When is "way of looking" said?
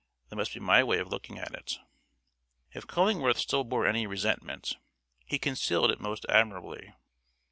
0.83-1.37